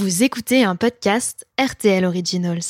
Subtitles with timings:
[0.00, 2.62] Vous écoutez un podcast RTL Originals.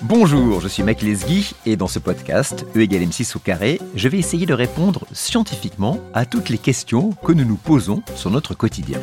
[0.00, 4.08] Bonjour, je suis Mac Lesguy et dans ce podcast, E égale M6 au carré, je
[4.08, 8.54] vais essayer de répondre scientifiquement à toutes les questions que nous nous posons sur notre
[8.54, 8.98] quotidien.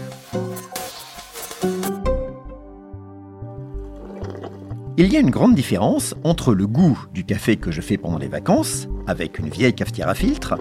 [4.97, 8.17] Il y a une grande différence entre le goût du café que je fais pendant
[8.17, 10.55] les vacances, avec une vieille cafetière à filtre,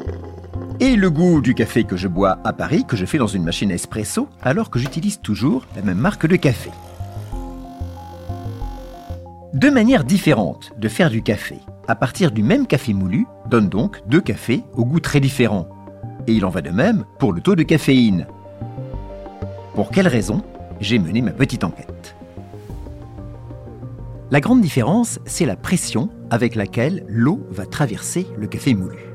[0.80, 3.44] et le goût du café que je bois à Paris, que je fais dans une
[3.44, 6.70] machine à espresso, alors que j'utilise toujours la même marque de café.
[9.52, 14.00] Deux manières différentes de faire du café à partir du même café moulu donnent donc
[14.06, 15.68] deux cafés au goût très différents.
[16.26, 18.26] Et il en va de même pour le taux de caféine.
[19.74, 20.42] Pour quelle raison
[20.80, 22.14] J'ai mené ma petite enquête?
[24.30, 29.09] La grande différence, c'est la pression avec laquelle l'eau va traverser le café moulu.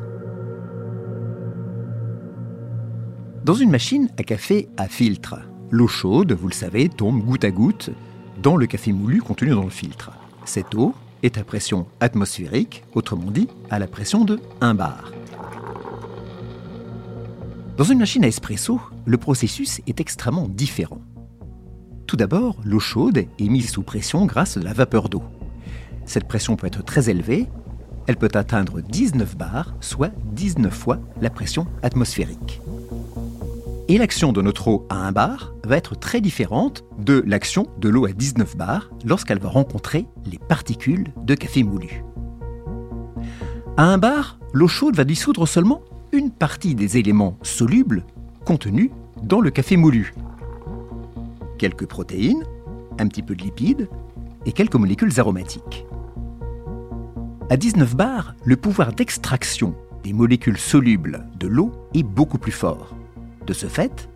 [3.45, 5.35] Dans une machine à café à filtre,
[5.69, 7.91] l'eau chaude, vous le savez, tombe goutte à goutte
[8.41, 10.09] dans le café moulu contenu dans le filtre.
[10.45, 15.11] Cette eau est à pression atmosphérique, autrement dit à la pression de 1 bar.
[17.77, 21.01] Dans une machine à espresso, le processus est extrêmement différent.
[22.07, 25.21] Tout d'abord, l'eau chaude est mise sous pression grâce à la vapeur d'eau.
[26.05, 27.47] Cette pression peut être très élevée,
[28.07, 32.59] elle peut atteindre 19 bars, soit 19 fois la pression atmosphérique.
[33.87, 37.87] Et l'action de notre eau à 1 bar va être très différente de l'action de
[37.87, 42.03] l'eau à 19 bars lorsqu'elle va rencontrer les particules de café moulu.
[43.77, 48.03] À 1 bar, l'eau chaude va dissoudre seulement une partie des éléments solubles
[48.43, 48.89] contenus
[49.21, 50.15] dans le café moulu.
[51.59, 52.43] Quelques protéines,
[52.97, 53.87] un petit peu de lipides
[54.47, 55.85] et quelques molécules aromatiques.
[57.51, 62.95] À 19 bars, le pouvoir d'extraction des molécules solubles de l'eau est beaucoup plus fort.
[63.45, 64.09] De ce fait,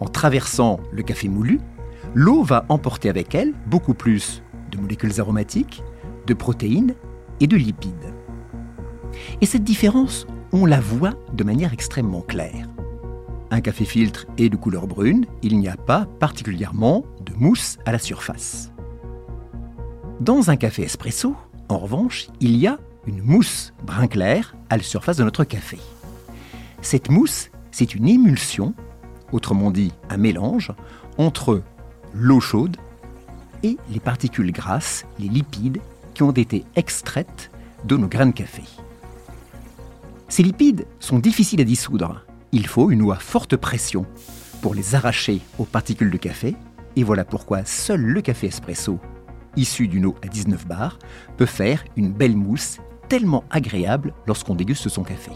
[0.00, 1.60] en traversant le café moulu,
[2.14, 5.82] l'eau va emporter avec elle beaucoup plus de molécules aromatiques,
[6.26, 6.94] de protéines
[7.40, 8.14] et de lipides.
[9.40, 12.68] Et cette différence, on la voit de manière extrêmement claire.
[13.50, 17.92] Un café filtre est de couleur brune, il n'y a pas particulièrement de mousse à
[17.92, 18.72] la surface.
[20.20, 21.36] Dans un café espresso,
[21.68, 25.78] en revanche, il y a une mousse brun clair à la surface de notre café.
[26.80, 28.74] Cette mousse c'est une émulsion,
[29.32, 30.72] autrement dit un mélange,
[31.18, 31.62] entre
[32.14, 32.76] l'eau chaude
[33.62, 35.80] et les particules grasses, les lipides,
[36.14, 37.50] qui ont été extraites
[37.84, 38.62] de nos grains de café.
[40.28, 42.24] Ces lipides sont difficiles à dissoudre.
[42.52, 44.06] Il faut une eau à forte pression
[44.60, 46.54] pour les arracher aux particules de café,
[46.96, 49.00] et voilà pourquoi seul le café espresso,
[49.56, 50.98] issu d'une eau à 19 bars,
[51.38, 52.78] peut faire une belle mousse
[53.08, 55.32] tellement agréable lorsqu'on déguste son café.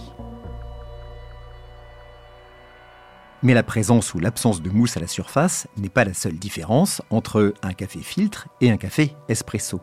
[3.43, 7.03] Mais la présence ou l'absence de mousse à la surface n'est pas la seule différence
[7.11, 9.81] entre un café filtre et un café espresso.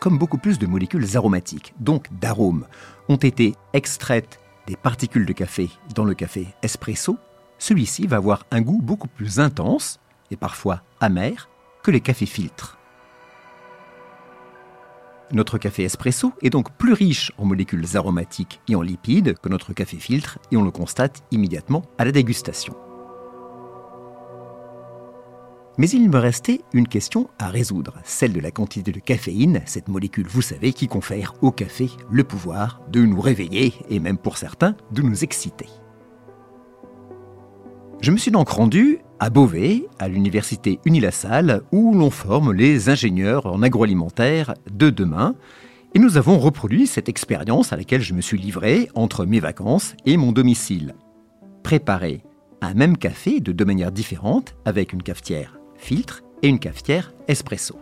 [0.00, 2.66] Comme beaucoup plus de molécules aromatiques, donc d'arômes,
[3.08, 7.16] ont été extraites des particules de café dans le café espresso,
[7.58, 10.00] celui-ci va avoir un goût beaucoup plus intense
[10.30, 11.48] et parfois amer
[11.82, 12.79] que les cafés filtres.
[15.32, 19.72] Notre café espresso est donc plus riche en molécules aromatiques et en lipides que notre
[19.72, 22.74] café filtre et on le constate immédiatement à la dégustation.
[25.78, 29.88] Mais il me restait une question à résoudre, celle de la quantité de caféine, cette
[29.88, 34.36] molécule, vous savez, qui confère au café le pouvoir de nous réveiller et même pour
[34.36, 35.68] certains de nous exciter.
[38.00, 43.44] Je me suis donc rendu à Beauvais, à l'université Unilassal, où l'on forme les ingénieurs
[43.44, 45.34] en agroalimentaire de demain.
[45.94, 49.94] Et nous avons reproduit cette expérience à laquelle je me suis livré entre mes vacances
[50.06, 50.94] et mon domicile.
[51.62, 52.22] Préparer
[52.62, 57.78] un même café de deux manières différentes avec une cafetière filtre et une cafetière espresso.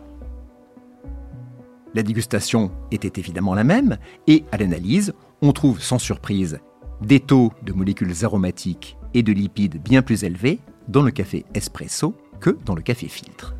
[1.95, 3.97] La dégustation était évidemment la même
[4.27, 6.59] et à l'analyse, on trouve sans surprise
[7.01, 12.15] des taux de molécules aromatiques et de lipides bien plus élevés dans le café espresso
[12.41, 13.53] que dans le café filtre.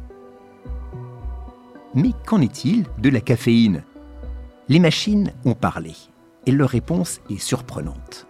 [1.93, 3.83] Mais qu'en est-il de la caféine?
[4.67, 5.93] Les machines ont parlé
[6.45, 8.27] et leur réponse est surprenante.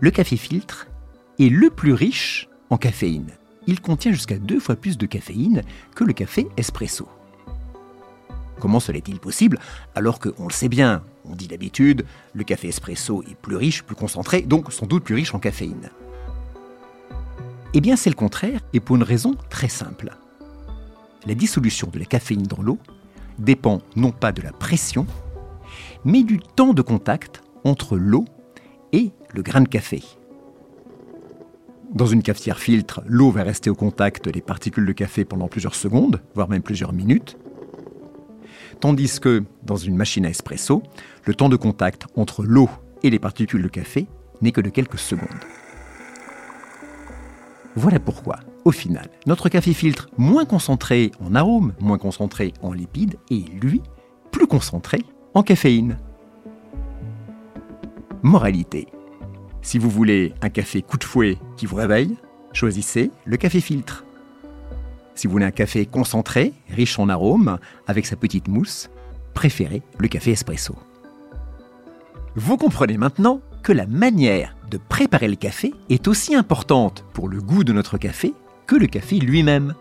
[0.00, 0.88] Le café filtre
[1.38, 3.30] est le plus riche en caféine.
[3.66, 5.62] Il contient jusqu'à deux fois plus de caféine
[5.94, 7.08] que le café espresso.
[8.60, 9.58] Comment cela est-il possible?
[9.94, 12.04] Alors qu'on le sait bien, on dit d'habitude,
[12.34, 15.90] le café espresso est plus riche, plus concentré, donc sans doute plus riche en caféine
[17.74, 20.10] Eh bien c'est le contraire, et pour une raison très simple.
[21.26, 22.78] La dissolution de la caféine dans l'eau
[23.38, 25.06] dépend non pas de la pression,
[26.04, 28.26] mais du temps de contact entre l'eau
[28.92, 30.02] et le grain de café.
[31.94, 35.74] Dans une cafetière filtre, l'eau va rester au contact des particules de café pendant plusieurs
[35.74, 37.38] secondes, voire même plusieurs minutes.
[38.80, 40.82] Tandis que dans une machine à espresso,
[41.24, 42.68] le temps de contact entre l'eau
[43.02, 44.06] et les particules de café
[44.40, 45.28] n'est que de quelques secondes.
[47.74, 53.16] Voilà pourquoi, au final, notre café filtre moins concentré en arômes, moins concentré en lipides,
[53.30, 53.80] est lui
[54.30, 55.02] plus concentré
[55.34, 55.96] en caféine.
[58.22, 58.88] Moralité.
[59.62, 62.16] Si vous voulez un café coup de fouet qui vous réveille,
[62.52, 64.04] choisissez le café filtre.
[65.14, 68.90] Si vous voulez un café concentré, riche en arômes, avec sa petite mousse,
[69.34, 70.74] préférez le café espresso.
[72.34, 77.40] Vous comprenez maintenant que la manière de préparer le café est aussi importante pour le
[77.40, 78.34] goût de notre café
[78.66, 79.74] que le café lui-même.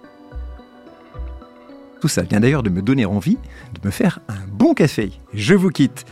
[1.99, 3.37] Tout ça vient d'ailleurs de me donner envie
[3.73, 5.11] de me faire un bon café.
[5.33, 6.05] Je vous quitte.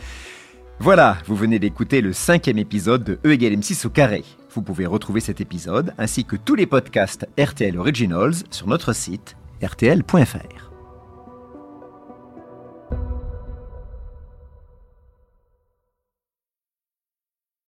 [0.78, 4.24] Voilà, vous venez d'écouter le cinquième épisode de E égale M6 au carré.
[4.54, 9.36] Vous pouvez retrouver cet épisode ainsi que tous les podcasts RTL Originals sur notre site
[9.62, 10.69] rtl.fr.